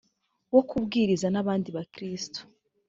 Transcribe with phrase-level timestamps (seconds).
[0.53, 2.39] wo kubwiriza n abandi bakristo